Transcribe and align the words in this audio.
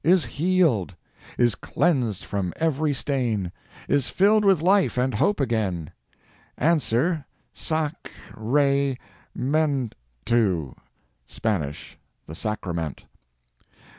Is 0.03 0.25
healed! 0.25 0.95
is 1.37 1.53
cleansed 1.53 2.23
from 2.25 2.53
every 2.55 2.91
stain! 2.91 3.51
Is 3.87 4.07
filled 4.07 4.43
with 4.43 4.59
life 4.59 4.97
and 4.97 5.13
hope 5.13 5.39
again. 5.39 5.91
Answer—Sac(k) 6.57 8.09
ra(y) 8.33 8.97
men 9.35 9.91
to(e,)— 10.25 10.73
(Spanish—The 11.27 12.33
Sacrament.) 12.33 13.05